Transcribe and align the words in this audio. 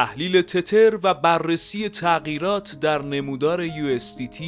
تحلیل 0.00 0.42
تتر 0.42 0.98
و 1.02 1.14
بررسی 1.14 1.88
تغییرات 1.88 2.78
در 2.80 3.02
نمودار 3.02 3.68
USDT 3.68 4.42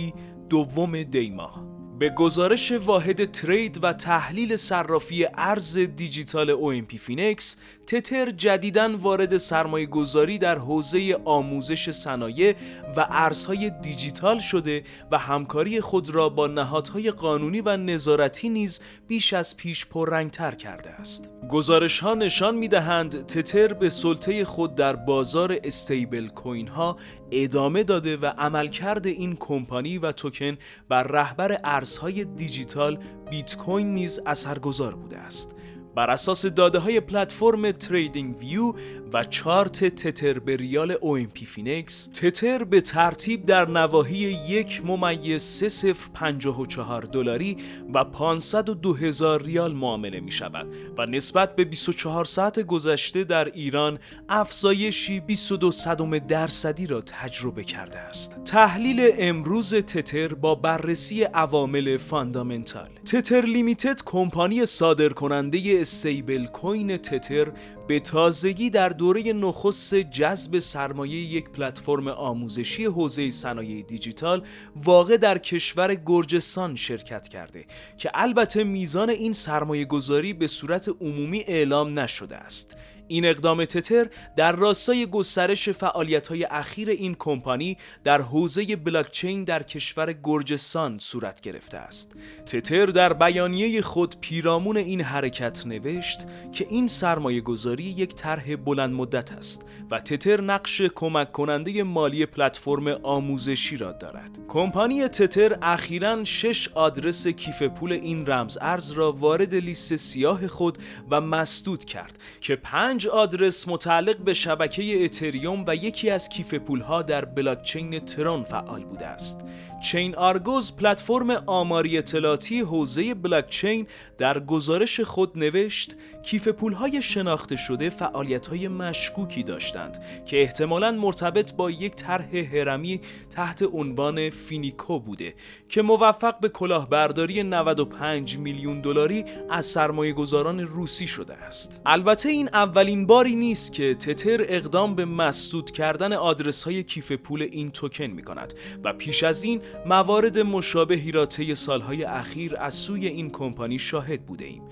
دوم 0.50 1.02
دیماه 1.02 1.71
به 1.98 2.10
گزارش 2.10 2.72
واحد 2.72 3.24
trade 3.24 3.78
و 3.84 3.92
تحلیل 3.92 4.56
صرافی 4.56 5.26
ارز 5.34 5.78
دیجیتال 5.78 6.54
OMPFinex 6.54 7.56
تتر 7.86 8.30
جدیداً 8.30 8.96
وارد 8.96 9.36
سرمایه 9.36 9.86
گذاری 9.86 10.38
در 10.38 10.58
حوزه 10.58 11.20
آموزش 11.24 11.90
صنایع 11.90 12.54
و 12.96 13.06
ارزهای 13.10 13.70
دیجیتال 13.70 14.38
شده 14.38 14.84
و 15.10 15.18
همکاری 15.18 15.80
خود 15.80 16.10
را 16.10 16.28
با 16.28 16.46
نهادهای 16.46 17.10
قانونی 17.10 17.60
و 17.60 17.76
نظارتی 17.76 18.48
نیز 18.48 18.80
بیش 19.08 19.32
از 19.32 19.56
پیش 19.56 19.86
پررنگتر 19.86 20.50
کرده 20.50 20.90
است. 20.90 21.30
گزارش 21.50 22.00
ها 22.00 22.14
نشان 22.14 22.54
می 22.54 22.68
دهند 22.68 23.26
تتر 23.26 23.72
به 23.72 23.90
سلطه 23.90 24.44
خود 24.44 24.74
در 24.74 24.96
بازار 24.96 25.58
stablecoin 25.64 26.68
ها 26.68 26.96
ادامه 27.30 27.82
داده 27.82 28.16
و 28.16 28.26
عملکرد 28.26 29.06
این 29.06 29.36
کمپانی 29.36 29.98
و 29.98 30.12
توکن 30.12 30.58
بر 30.88 31.02
رهبر 31.02 31.58
ارزهای 31.92 32.24
دیجیتال 32.24 32.98
بیت 33.30 33.56
کوین 33.56 33.94
نیز 33.94 34.20
اثرگذار 34.26 34.94
بوده 34.94 35.18
است. 35.18 35.50
بر 35.94 36.10
اساس 36.10 36.46
داده 36.46 36.78
های 36.78 37.00
پلتفرم 37.00 37.72
TradingView 37.72 38.72
و 39.12 39.24
چارت 39.24 39.84
تتر 39.84 40.38
به 40.38 40.56
ریال 40.56 40.94
OMPFinex 40.94 42.06
تتر 42.06 42.64
به 42.64 42.80
ترتیب 42.80 43.46
در 43.46 43.68
نواحی 43.68 44.16
یک 44.48 44.82
ممیز 44.84 45.42
3054 45.42 47.02
دلاری 47.02 47.56
و 47.94 48.04
502 48.04 48.94
هزار 48.94 49.42
ریال 49.42 49.72
معامله 49.72 50.20
می 50.20 50.32
شود 50.32 50.66
و 50.98 51.06
نسبت 51.06 51.56
به 51.56 51.64
24 51.64 52.24
ساعت 52.24 52.60
گذشته 52.60 53.24
در 53.24 53.44
ایران 53.44 53.98
افزایشی 54.28 55.20
22 55.20 55.70
صدم 55.70 56.18
درصدی 56.18 56.86
را 56.86 57.00
تجربه 57.00 57.64
کرده 57.64 57.98
است. 57.98 58.44
تحلیل 58.44 59.10
امروز 59.18 59.74
تتر 59.74 60.34
با 60.34 60.54
بررسی 60.54 61.22
عوامل 61.22 61.96
fundamental. 61.96 62.88
Tether 63.04 63.40
Limited 63.40 64.00
کمپانی 64.04 64.66
صادرکننده 64.66 65.81
stablecoin 65.82 66.96
تتر 66.96 67.52
به 67.88 68.00
تازگی 68.00 68.70
در 68.70 68.88
دوره 68.88 69.32
نخست 69.32 69.94
جذب 69.94 70.58
سرمایه 70.58 71.16
یک 71.16 71.50
پلتفرم 71.50 72.08
آموزشی 72.08 72.84
حوزه 72.84 73.30
صنایع 73.30 73.82
دیجیتال 73.82 74.42
واقع 74.76 75.16
در 75.16 75.38
کشور 75.38 75.94
گرجستان 75.94 76.76
شرکت 76.76 77.28
کرده 77.28 77.64
که 77.98 78.10
البته 78.14 78.64
میزان 78.64 79.10
این 79.10 79.32
سرمایه 79.32 79.84
گذاری 79.84 80.32
به 80.32 80.46
صورت 80.46 80.88
عمومی 81.00 81.44
اعلام 81.46 81.98
نشده 81.98 82.36
است. 82.36 82.76
این 83.08 83.24
اقدام 83.24 83.64
تتر 83.64 84.06
در 84.36 84.52
راستای 84.52 85.06
گسترش 85.06 85.68
فعالیت‌های 85.68 86.44
اخیر 86.44 86.90
این 86.90 87.16
کمپانی 87.18 87.78
در 88.04 88.20
حوزه 88.20 88.76
بلاکچین 88.76 89.44
در 89.44 89.62
کشور 89.62 90.14
گرجستان 90.24 90.98
صورت 90.98 91.40
گرفته 91.40 91.78
است. 91.78 92.12
تتر 92.46 92.86
در 92.86 93.12
بیانیه 93.12 93.82
خود 93.82 94.14
پیرامون 94.20 94.76
این 94.76 95.00
حرکت 95.00 95.66
نوشت 95.66 96.26
که 96.52 96.66
این 96.70 96.88
سرمایه 96.88 97.40
گذاری 97.40 97.84
یک 97.84 98.14
طرح 98.14 98.56
بلند 98.56 98.94
مدت 98.94 99.32
است 99.32 99.64
و 99.90 99.98
تتر 99.98 100.40
نقش 100.40 100.80
کمک 100.80 101.32
کننده 101.32 101.82
مالی 101.82 102.26
پلتفرم 102.26 102.88
آموزشی 103.02 103.76
را 103.76 103.92
دارد. 103.92 104.38
کمپانی 104.48 105.08
تتر 105.08 105.58
اخیرا 105.62 106.24
شش 106.24 106.68
آدرس 106.68 107.26
کیف 107.26 107.62
پول 107.62 107.92
این 107.92 108.26
رمز 108.26 108.58
ارز 108.60 108.92
را 108.92 109.12
وارد 109.12 109.54
لیست 109.54 109.96
سیاه 109.96 110.48
خود 110.48 110.78
و 111.10 111.20
مسدود 111.20 111.84
کرد 111.84 112.18
که 112.40 112.56
پنج 112.92 113.06
آدرس 113.06 113.68
متعلق 113.68 114.16
به 114.16 114.34
شبکه 114.34 115.04
اتریوم 115.04 115.64
و 115.66 115.76
یکی 115.76 116.10
از 116.10 116.28
کیف 116.28 116.54
پولها 116.54 117.02
در 117.02 117.24
بلاکچین 117.24 117.98
ترون 117.98 118.44
فعال 118.44 118.84
بوده 118.84 119.06
است. 119.06 119.40
ChainArgos 119.82 120.76
پلتفرم 120.76 121.30
آماری 121.30 121.98
اطلاعاتی 121.98 122.60
حوزه 122.60 123.14
بلاکچین 123.14 123.86
در 124.18 124.40
گزارش 124.40 125.00
خود 125.00 125.38
نوشت 125.38 125.96
کیف 126.22 126.48
پولهای 126.48 127.02
شناخته 127.02 127.56
شده 127.56 127.90
فعالیت‌های 127.90 128.68
مشکوکی 128.68 129.42
داشتند 129.42 130.04
که 130.26 130.40
احتمالاً 130.40 130.92
مرتبط 130.92 131.54
با 131.54 131.70
یک 131.70 131.94
طرح 131.94 132.36
هرمی 132.36 133.00
تحت 133.30 133.62
عنوان 133.72 134.30
Finiko 134.30 135.00
بوده 135.00 135.34
که 135.68 135.82
موفق 135.82 136.40
به 136.40 136.48
کلاهبرداری 136.48 137.42
95 137.42 138.38
میلیون 138.38 138.80
دلاری 138.80 139.24
از 139.50 139.66
سرمایه 139.66 140.12
گذاران 140.12 140.60
روسی 140.60 141.06
شده 141.06 141.34
است. 141.34 141.80
البته 141.86 142.28
این 142.28 142.48
اولین 142.48 143.06
باری 143.06 143.36
نیست 143.36 143.72
که 143.72 143.94
تتر 143.94 144.44
اقدام 144.48 144.94
به 144.94 145.04
مسدود 145.04 145.70
کردن 145.70 146.12
آدرس 146.12 146.62
های 146.62 146.82
کیف 146.82 147.12
پول 147.12 147.42
این 147.42 147.70
توکن 147.70 148.04
می 148.04 148.22
کند 148.22 148.54
و 148.84 148.92
پیش 148.92 149.22
از 149.22 149.44
این 149.44 149.60
موارد 149.86 150.38
مشابهی 150.38 151.12
را 151.12 151.26
طی 151.26 151.54
سالهای 151.54 152.04
اخیر 152.04 152.56
از 152.56 152.74
سوی 152.74 153.06
این 153.06 153.30
کمپانی 153.30 153.78
شاهد 153.78 154.26
بوده 154.26 154.44
ایم. 154.44 154.62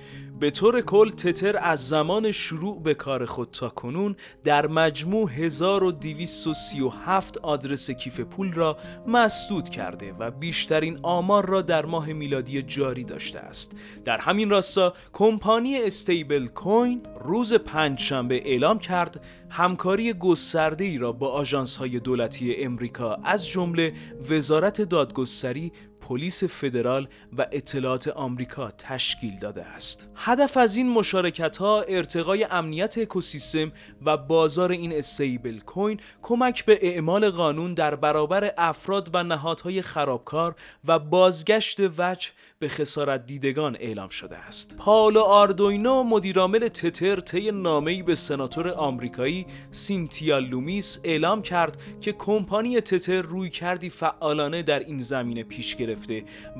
به 0.40 0.50
طور 0.50 0.80
کل 0.80 1.10
تتر 1.10 1.58
از 1.62 1.88
زمان 1.88 2.32
شروع 2.32 2.82
به 2.82 2.94
کار 2.94 3.26
خود 3.26 3.50
تا 3.50 3.68
کنون 3.68 4.16
در 4.44 4.66
مجموع 4.66 5.30
1237 5.30 7.38
آدرس 7.38 7.90
کیف 7.90 8.20
پول 8.20 8.52
را 8.52 8.76
مسدود 9.06 9.68
کرده 9.68 10.12
و 10.12 10.30
بیشترین 10.30 10.98
آمار 11.02 11.46
را 11.46 11.62
در 11.62 11.86
ماه 11.86 12.12
میلادی 12.12 12.62
جاری 12.62 13.04
داشته 13.04 13.38
است. 13.38 13.72
در 14.04 14.16
همین 14.16 14.50
راستا 14.50 14.94
کمپانی 15.12 15.76
استیبل 15.76 16.46
کوین 16.46 17.02
روز 17.24 17.54
پنجشنبه 17.54 18.34
اعلام 18.34 18.78
کرد 18.78 19.24
همکاری 19.50 20.12
گسترده 20.12 20.84
ای 20.84 20.98
را 20.98 21.12
با 21.12 21.28
آژانس 21.28 21.76
های 21.76 22.00
دولتی 22.00 22.56
امریکا 22.56 23.18
از 23.24 23.48
جمله 23.48 23.92
وزارت 24.30 24.82
دادگستری 24.82 25.72
پلیس 26.10 26.44
فدرال 26.44 27.08
و 27.38 27.46
اطلاعات 27.52 28.08
آمریکا 28.08 28.70
تشکیل 28.70 29.38
داده 29.38 29.64
است. 29.64 30.08
هدف 30.14 30.56
از 30.56 30.76
این 30.76 30.88
مشارکت 30.88 31.56
ها 31.56 31.82
ارتقای 31.82 32.44
امنیت 32.44 32.98
اکوسیستم 32.98 33.72
و 34.04 34.16
بازار 34.16 34.72
این 34.72 34.92
استیبل 34.92 35.58
کوین 35.58 36.00
کمک 36.22 36.64
به 36.64 36.78
اعمال 36.82 37.30
قانون 37.30 37.74
در 37.74 37.94
برابر 37.94 38.52
افراد 38.58 39.10
و 39.14 39.22
نهادهای 39.22 39.82
خرابکار 39.82 40.54
و 40.84 40.98
بازگشت 40.98 41.80
وجه 41.98 42.30
به 42.58 42.68
خسارت 42.68 43.26
دیدگان 43.26 43.76
اعلام 43.80 44.08
شده 44.08 44.36
است. 44.36 44.76
پاولو 44.76 45.20
آردوینو 45.20 46.02
مدیرعامل 46.02 46.68
تتر 46.68 47.20
طی 47.20 47.50
نامه‌ای 47.50 48.02
به 48.02 48.14
سناتور 48.14 48.68
آمریکایی 48.68 49.46
سینتیا 49.70 50.38
لومیس 50.38 51.00
اعلام 51.04 51.42
کرد 51.42 51.76
که 52.00 52.12
کمپانی 52.12 52.80
تتر 52.80 53.22
رویکردی 53.22 53.90
فعالانه 53.90 54.62
در 54.62 54.78
این 54.78 54.98
زمینه 54.98 55.42
پیش 55.42 55.76
گرفته 55.76 55.99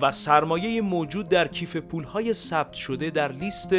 و 0.01 0.13
سرمایه 0.13 0.81
موجود 0.81 1.29
در 1.29 1.49
کیف 1.49 1.77
پولهای 1.77 2.33
ثبت 2.33 2.75
شده 2.75 3.11
در 3.11 3.33
لیست 3.33 3.75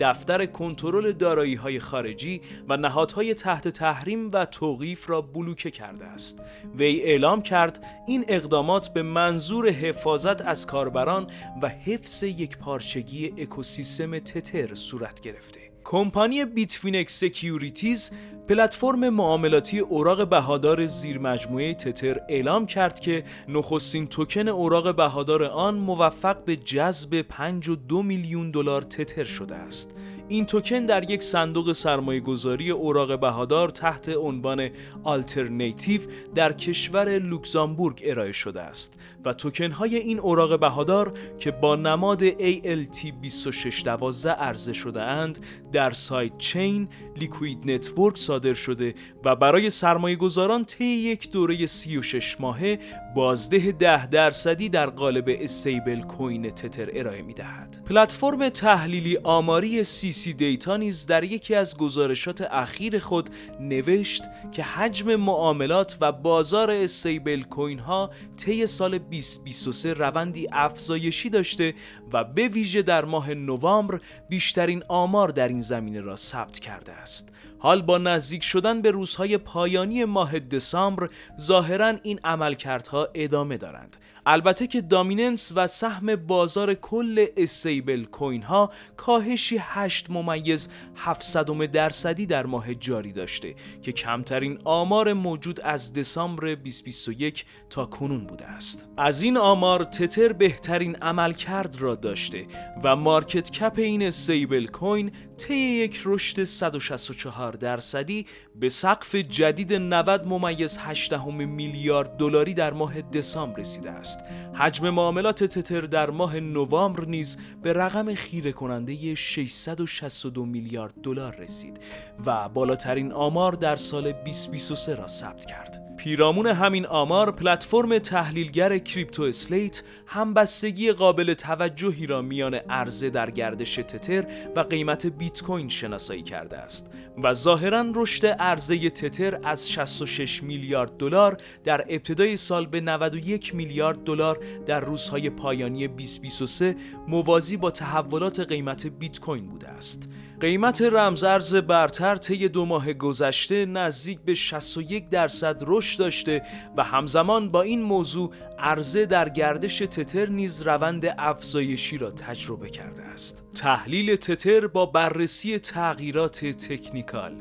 دفتر 0.00 0.46
کنترل 0.46 1.12
دارایی‌های 1.12 1.80
خارجی 1.80 2.40
و 2.68 2.76
نهادهای 2.76 3.34
تحت 3.34 3.68
تحریم 3.68 4.30
و 4.32 4.46
توقیف 4.46 5.10
را 5.10 5.20
بلوکه 5.20 5.70
کرده 5.70 6.04
است. 6.04 6.40
وی 6.78 7.00
اعلام 7.00 7.42
کرد 7.42 7.84
این 8.06 8.24
اقدامات 8.28 8.88
به 8.88 9.02
منظور 9.02 9.68
حفاظت 9.68 10.42
از 10.42 10.66
کاربران 10.66 11.26
و 11.62 11.68
حفظ 11.68 12.22
یکپارچگی 12.22 13.34
اکوسیستم 13.38 14.18
تتر 14.18 14.74
صورت 14.74 15.20
گرفته. 15.20 15.65
کمپانی 15.88 16.44
Bitfinex 16.44 17.20
Securities 17.20 18.10
پلتفرم 18.48 19.08
معاملاتی 19.08 19.78
اوراق 19.78 20.28
بهادار 20.28 20.86
زیر 20.86 21.18
مجموعه 21.18 21.74
تتر 21.74 22.20
اعلام 22.28 22.66
کرد 22.66 23.00
که 23.00 23.24
نخستین 23.48 24.06
توکن 24.06 24.48
اوراق 24.48 24.96
بهادار 24.96 25.44
آن 25.44 25.74
موفق 25.74 26.44
به 26.44 26.56
جذب 26.56 27.22
5.2 27.22 27.92
میلیون 27.92 28.50
دلار 28.50 28.82
تتر 28.82 29.24
شده 29.24 29.54
است. 29.54 29.94
این 30.28 30.46
توکن 30.46 30.86
در 30.86 31.10
یک 31.10 31.22
صندوق 31.22 31.72
سرمایه 31.72 32.20
گذاری 32.20 32.70
اوراق 32.70 33.20
بهادار 33.20 33.68
تحت 33.68 34.08
عنوان 34.08 34.68
آلترنیتیو 35.02 36.00
در 36.34 36.52
کشور 36.52 37.18
لوکزامبورگ 37.18 38.02
ارائه 38.04 38.32
شده 38.32 38.62
است 38.62 38.94
و 39.24 39.32
توکن 39.32 39.70
های 39.70 39.96
این 39.96 40.18
اوراق 40.20 40.60
بهادار 40.60 41.12
که 41.38 41.50
با 41.50 41.76
نماد 41.76 42.30
ALT2612 42.30 44.26
عرضه 44.26 44.72
شده 44.72 45.02
اند 45.02 45.38
در 45.72 45.90
sidechain 45.90 46.88
Liquid 47.16 47.70
Network 47.70 48.18
صادر 48.18 48.54
شده 48.54 48.94
و 49.24 49.36
برای 49.36 49.70
سرمایه 49.70 50.16
گذاران 50.16 50.64
طی 50.64 50.84
یک 50.84 51.30
دوره 51.30 51.66
36 51.66 52.40
ماهه 52.40 52.78
بازده 53.16 53.72
10 53.72 54.06
درصدی 54.06 54.68
در 54.68 54.86
قالب 54.86 55.24
stablecoin 55.28 56.50
تتر 56.50 56.88
ارائه 56.92 57.22
می 57.22 57.34
دهد. 57.34 57.82
پلتفرم 57.86 58.48
تحلیلی 58.48 59.18
آماری 59.24 59.84
CCData 59.84 60.76
نیز 60.76 61.06
در 61.06 61.24
یکی 61.24 61.54
از 61.54 61.76
گزارشات 61.76 62.40
اخیر 62.40 62.98
خود 62.98 63.30
نوشت 63.60 64.22
که 64.52 64.62
حجم 64.62 65.16
معاملات 65.16 65.96
و 66.00 66.12
بازار 66.12 66.70
استیبل 66.70 67.42
کوین 67.42 67.78
ها 67.78 68.10
طی 68.36 68.66
سال 68.66 68.98
2023 68.98 69.94
روندی 69.94 70.48
افزایشی 70.52 71.30
داشته 71.30 71.74
و 72.12 72.24
به 72.24 72.48
ویژه 72.48 72.82
در 72.82 73.04
ماه 73.04 73.34
نوامبر 73.34 74.00
بیشترین 74.28 74.82
آمار 74.88 75.28
در 75.28 75.48
این 75.48 75.60
زمینه 75.60 76.00
را 76.00 76.16
ثبت 76.16 76.58
کرده 76.58 76.92
است. 76.92 77.32
حال 77.58 77.82
با 77.82 77.98
نزدیک 77.98 78.42
شدن 78.42 78.82
به 78.82 78.90
روزهای 78.90 79.38
پایانی 79.38 80.04
ماه 80.04 80.38
دسامبر 80.38 81.08
ظاهرا 81.40 81.94
این 82.02 82.20
عملکردها 82.24 83.08
ادامه 83.14 83.56
دارند. 83.56 83.96
البته 84.28 84.66
که 84.66 84.80
دامیننس 84.80 85.52
و 85.56 85.66
سهم 85.66 86.16
بازار 86.16 86.74
کل 86.74 87.26
استیبل 87.36 88.04
کوین 88.04 88.42
ها 88.42 88.72
کاهشی 88.96 89.56
8 89.60 90.10
ممیز 90.10 90.68
700 90.96 91.66
درصدی 91.66 92.26
در 92.26 92.46
ماه 92.46 92.74
جاری 92.74 93.12
داشته 93.12 93.54
که 93.82 93.92
کمترین 93.92 94.58
آمار 94.64 95.12
موجود 95.12 95.60
از 95.60 95.92
دسامبر 95.92 96.54
2021 96.54 97.44
تا 97.70 97.86
کنون 97.86 98.26
بوده 98.26 98.46
است. 98.46 98.88
از 98.96 99.22
این 99.22 99.36
آمار 99.36 99.84
تتر 99.84 100.32
بهترین 100.32 100.96
عملکرد 100.96 101.80
را 101.80 101.94
داشته 101.94 102.46
و 102.84 102.96
مارکت 102.96 103.50
کپ 103.50 103.74
این 103.76 104.02
استیبل 104.02 104.66
کوین 104.66 105.12
طی 105.36 105.54
یک 105.54 106.02
رشد 106.04 106.44
164 106.44 107.55
درصدی 107.56 108.26
به 108.60 108.68
سقف 108.68 109.14
جدید 109.14 109.72
90 109.72 110.26
ممیز 110.26 110.78
8 110.80 111.12
میلیارد 111.28 112.16
دلاری 112.16 112.54
در 112.54 112.72
ماه 112.72 113.02
دسامبر 113.02 113.60
رسیده 113.60 113.90
است. 113.90 114.20
حجم 114.54 114.90
معاملات 114.90 115.44
تتر 115.44 115.80
در 115.80 116.10
ماه 116.10 116.40
نوامبر 116.40 117.04
نیز 117.04 117.36
به 117.62 117.72
رقم 117.72 118.14
خیره 118.14 118.52
کننده 118.52 119.14
662 119.14 120.44
میلیارد 120.44 120.94
دلار 121.02 121.36
رسید 121.36 121.80
و 122.26 122.48
بالاترین 122.48 123.12
آمار 123.12 123.52
در 123.52 123.76
سال 123.76 124.12
2023 124.12 124.94
را 124.94 125.08
ثبت 125.08 125.44
کرد. 125.44 125.86
پیرامون 125.96 126.46
همین 126.46 126.86
آمار 126.86 127.32
پلتفرم 127.32 127.98
تحلیلگر 127.98 128.78
کریپتو 128.78 129.22
اسلیت 129.22 129.82
همبستگی 130.06 130.92
قابل 130.92 131.34
توجهی 131.34 132.06
را 132.06 132.22
میان 132.22 132.54
عرضه 132.54 133.10
در 133.10 133.30
گردش 133.30 133.74
تتر 133.74 134.24
و 134.56 134.60
قیمت 134.60 135.06
بیت 135.06 135.42
کوین 135.42 135.68
شناسایی 135.68 136.22
کرده 136.22 136.58
است 136.58 136.90
و 137.22 137.34
ظاهرا 137.34 137.86
رشد 137.94 138.26
عرضه 138.46 138.90
تتر 138.90 139.40
از 139.44 139.70
66 139.70 140.42
میلیارد 140.42 140.96
دلار 140.96 141.36
در 141.64 141.84
ابتدای 141.88 142.36
سال 142.36 142.66
به 142.66 142.80
91 142.80 143.54
میلیارد 143.54 144.04
دلار 144.04 144.38
در 144.66 144.80
روزهای 144.80 145.30
پایانی 145.30 145.88
2023 145.88 146.76
موازی 147.08 147.56
با 147.56 147.70
تحولات 147.70 148.40
قیمت 148.40 148.86
بیت 148.86 149.20
کوین 149.20 149.46
بوده 149.46 149.68
است. 149.68 150.08
قیمت 150.40 150.82
رمزارز 150.82 151.54
برتر 151.54 152.16
طی 152.16 152.48
دو 152.48 152.64
ماه 152.64 152.92
گذشته 152.92 153.66
نزدیک 153.66 154.20
به 154.20 154.34
61 154.34 155.08
درصد 155.08 155.62
رشد 155.66 155.98
داشته 155.98 156.42
و 156.76 156.84
همزمان 156.84 157.50
با 157.50 157.62
این 157.62 157.82
موضوع 157.82 158.32
عرضه 158.58 159.06
در 159.06 159.28
گردش 159.28 159.78
تتر 159.78 160.28
نیز 160.28 160.62
روند 160.62 161.14
افزایشی 161.18 161.98
را 161.98 162.10
تجربه 162.10 162.70
کرده 162.70 163.02
است. 163.02 163.44
تحلیل 163.54 164.16
تتر 164.16 164.66
با 164.66 164.86
بررسی 164.86 165.58
تغییرات 165.58 166.44
تکنیکال 166.44 167.34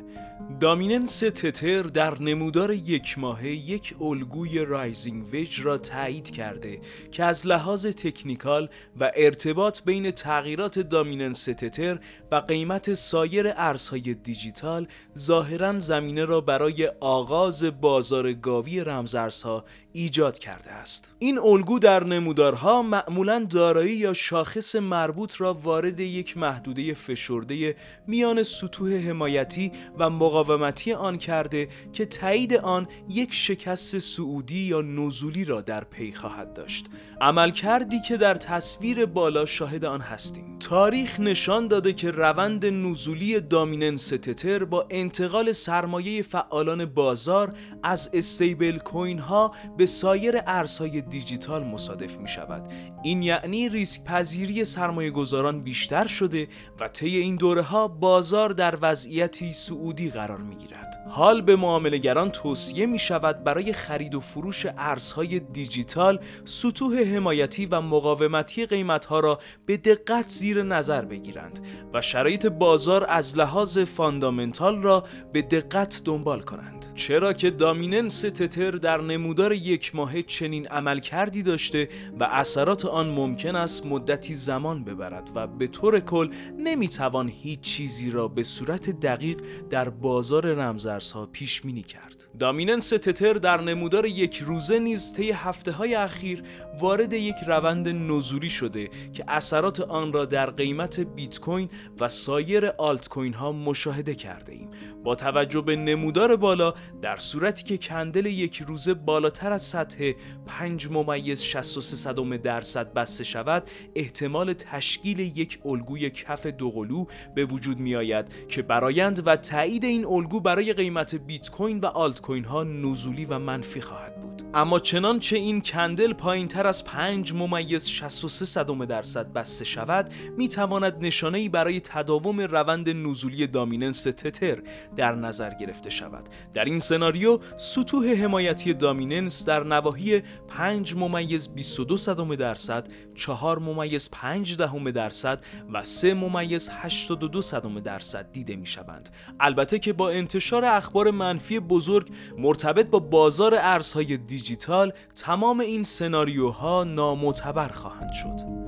dominance 0.60 1.20
تتر 1.20 1.82
در 1.82 2.22
نمودار 2.22 2.74
یک 2.74 3.20
ماهه 3.20 3.48
یک 3.48 3.96
الگوی 4.02 4.60
rising 4.60 5.28
wedge 5.32 5.62
را 5.62 5.78
تایید 5.78 6.30
کرده 6.30 6.80
که 7.12 7.24
از 7.24 7.48
لحاظ 7.48 7.88
تکنیکال 7.88 8.70
و 9.00 9.12
ارتباط 9.16 9.82
بین 9.86 10.12
تغییرات 10.12 10.80
دامیننس 10.80 11.44
تتر 11.44 12.00
و 12.32 12.36
قیمت 12.36 12.85
سایر 12.90 13.54
ارزهای 13.56 14.14
دیجیتال 14.14 14.88
ظاهرا 15.18 15.80
زمینه 15.80 16.26
را 16.26 16.42
برای 16.42 16.88
آغاز 17.00 17.64
بازار 17.64 18.34
گاوی 18.34 18.82
رمزارزها 18.82 19.66
ایجاد 19.96 20.38
کرده 20.38 20.72
است. 20.72 21.12
این 21.20 21.40
الگو 21.40 21.80
در 21.80 22.04
نمودارها 22.04 22.82
معمولا 22.82 23.48
دارایی 23.50 23.96
یا 23.96 24.14
شاخص 24.14 24.76
مربوط 24.76 25.42
را 25.42 25.54
وارد 25.54 26.00
یک 26.00 26.38
محدوده 26.38 26.94
فشرده 26.94 27.76
میان 28.08 28.44
سطوح 28.44 28.94
حمایتی 28.94 29.72
و 29.98 30.10
مقاومتی 30.10 30.94
آن 30.94 31.18
کرده 31.18 31.68
که 31.94 32.06
تایید 32.06 32.54
آن 32.54 32.88
یک 33.10 33.34
شکست 33.34 34.00
سعودی 34.00 34.60
یا 34.60 34.82
نزولی 34.82 35.46
را 35.46 35.62
در 35.62 35.84
پی 35.84 36.14
خواهد 36.14 36.54
داشت. 36.54 36.86
عمل 37.22 37.52
کردی 37.52 38.02
که 38.02 38.18
در 38.18 38.36
تصویر 38.36 39.06
بالا 39.06 39.46
شاهد 39.46 39.86
آن 39.86 40.02
هستیم. 40.02 40.60
تاریخ 40.60 41.20
نشان 41.20 41.68
داده 41.68 41.94
که 41.94 42.12
روند 42.12 42.66
نزولی 42.66 43.40
دامیننس 43.40 44.08
تتر 44.08 44.66
با 44.66 44.88
انتقال 44.90 45.52
سرمایه 45.52 46.22
فعالان 46.22 46.86
بازار 46.86 47.54
از 47.84 48.10
استیبل 48.14 48.78
کوین 48.78 49.20
ها 49.20 49.52
به 49.78 49.85
سایر 49.86 50.42
ارزهای 50.48 51.02
دیجیتال 51.02 51.64
مصادف 51.64 52.18
می 52.18 52.28
شود 52.28 52.72
این 53.04 53.24
یعنی 53.24 53.70
ریسک 53.70 54.04
پذیری 54.04 54.66
سرمایه 54.66 55.12
گذاران 55.12 55.62
بیشتر 55.62 56.08
شده 56.08 56.48
و 56.80 56.88
طی 56.88 57.18
این 57.18 57.36
دوره 57.36 57.62
ها 57.62 57.88
بازار 57.88 58.50
در 58.50 58.78
وضعیتی 58.82 59.52
سعودی 59.52 60.10
قرار 60.10 60.38
می 60.38 60.56
گیرد 60.56 61.06
حال 61.10 61.42
به 61.42 61.56
معاملهگران 61.56 62.30
توصیه 62.30 62.86
می 62.86 63.00
شود 63.00 63.44
برای 63.44 63.74
خرید 63.74 64.16
و 64.16 64.20
فروش 64.20 64.66
ارزهای 64.78 65.40
دیجیتال 65.40 66.20
سطوح 66.46 67.04
حمایتی 67.04 67.66
و 67.66 67.82
مقاومتی 67.82 68.66
قیمتها 68.66 69.20
را 69.20 69.40
به 69.66 69.78
دقت 69.78 70.30
زیر 70.30 70.64
نظر 70.64 71.06
بگیرند 71.06 71.60
و 71.94 72.02
شرایط 72.02 72.46
بازار 72.46 73.06
از 73.10 73.38
لحاظ 73.38 73.78
فاندامنتال 73.78 74.82
را 74.82 75.04
به 75.34 75.42
دقت 75.42 76.02
دنبال 76.06 76.42
کنند. 76.42 76.86
چرا 76.96 77.34
که 77.34 77.50
دامیننس 77.50 78.22
تتر 78.22 78.72
در 78.72 79.02
نمودار 79.02 79.54
ماهه 79.94 80.22
چنین 80.22 80.68
عمل 80.68 81.00
کردی 81.00 81.44
داشته 81.44 81.90
و 82.20 82.24
اثرات 82.24 82.86
آن 82.86 83.10
ممکن 83.10 83.56
است 83.56 83.86
مدتی 83.86 84.34
زمان 84.34 84.84
ببرد 84.84 85.32
و 85.36 85.48
به 85.48 85.68
طور 85.68 86.00
کل 86.00 86.30
نمی‌توان 86.58 87.30
هیچ 87.30 87.60
چیزی 87.60 88.12
را 88.12 88.28
به 88.28 88.44
صورت 88.44 88.90
دقیق 88.90 89.42
در 89.70 89.90
بازار 89.90 90.54
رمزارزها 90.54 91.26
پیش 91.26 91.62
بینی 91.62 91.84
کرد. 91.84 92.28
دامیننس 92.40 92.90
تتر 92.90 93.34
در 93.34 93.62
نمودار 93.62 94.06
یک 94.06 94.38
روزه 94.38 94.80
نیز 94.80 95.14
طی 95.14 95.32
هفته 95.32 95.72
های 95.72 95.96
اخیر 95.96 96.44
وارد 96.80 97.14
یک 97.14 97.36
روند 97.48 97.88
نزولی 97.88 98.50
شده 98.50 98.90
که 99.14 99.24
اثرات 99.28 99.80
آن 99.80 100.14
را 100.14 100.26
در 100.26 100.50
قیمت 100.50 101.00
بیت 101.00 101.40
کوین 101.40 101.70
و 102.00 102.10
سایر 102.10 102.68
آلت 102.68 103.08
کوین 103.08 103.34
ها 103.34 103.52
مشاهده 103.52 104.16
کرده 104.16 104.54
ایم. 104.54 104.70
با 105.04 105.16
توجه 105.16 105.62
به 105.62 105.76
نمودار 105.76 106.36
بالا 106.36 106.74
در 107.02 107.18
صورتی 107.18 107.64
که 107.64 107.78
کندل 107.78 108.26
یک 108.26 108.64
روزه 108.68 108.94
بالاتر 108.94 109.54
از 109.54 109.62
سطح 109.66 110.12
5 110.48 110.88
ممیز 110.92 111.42
63 111.42 112.38
درصد 112.38 112.94
بسته 112.94 113.24
شود 113.24 113.64
احتمال 113.96 114.54
تشکیل 114.54 115.20
یک 115.20 115.60
الگوی 115.66 116.10
کف 116.10 116.46
دوقلو 116.46 117.06
به 117.36 117.46
وجود 117.46 117.80
می 117.80 117.96
آید 117.96 118.26
که 118.48 118.62
برایند 118.62 119.28
و 119.28 119.36
تایید 119.36 119.84
این 119.84 120.06
الگو 120.06 120.40
برای 120.40 120.74
قیمت 120.74 121.16
بیت 121.16 121.50
کوین 121.50 121.80
و 121.80 121.86
آلت 121.86 122.22
کوین 122.22 122.44
ها 122.44 122.64
نزولی 122.64 123.26
و 123.26 123.40
منفی 123.40 123.82
خواهد 123.82 124.22
بود. 124.22 124.35
اما 124.58 124.80
چنانچه 124.80 125.38
این 125.38 125.62
کندل 125.62 126.14
پایین 126.14 126.48
تر 126.48 126.68
از 126.68 126.84
5 126.84 127.34
ممیز 127.34 127.88
63 127.88 128.46
صدم 128.46 128.86
درصد 128.86 129.34
بسته 129.34 129.66
شود 129.66 130.14
می 130.38 130.48
تواند 130.48 131.06
نشانه 131.06 131.38
ای 131.38 131.50
برای 131.50 131.80
تداوم 131.80 132.42
روند 132.42 132.90
نزولی 132.90 133.48
دامیننس 133.48 134.04
تتر 134.04 134.62
در 134.96 135.16
نظر 135.16 135.54
گرفته 135.54 135.90
شود. 135.90 136.30
در 136.54 136.66
این 136.66 136.80
سناریو 136.80 137.40
سطوح 137.58 138.14
حمایتی 138.14 138.74
دامیننس 138.74 139.46
در 139.46 139.64
نواحی 139.64 140.22
5 140.48 140.96
ممیز 140.96 141.56
22 141.56 141.98
صدم 141.98 142.36
درصد 142.36 142.88
4 143.16 143.60
ممیز 143.60 144.10
5 144.12 144.58
دهم 144.58 144.92
درصد 144.92 145.46
و 145.74 145.84
3 145.84 146.14
ممیز 146.14 146.70
82 146.74 147.42
صدم 147.42 147.80
درصد 147.80 148.32
دیده 148.32 148.56
می 148.56 148.66
شوند 148.66 149.10
البته 149.40 149.80
که 149.80 149.94
با 149.94 150.10
انتشار 150.10 150.66
اخبار 150.66 151.12
منفی 151.12 151.60
بزرگ 151.60 152.08
مرتبط 152.38 152.86
با 152.86 153.00
بازار 153.00 153.56
ارزهای 153.56 154.18
دیجیتال 154.46 154.94
تمام 155.16 155.60
این 155.60 155.84
سناریوها 155.84 156.84
نامعتبر 156.84 157.68
خواهند 157.68 158.14
شد. 158.14 158.65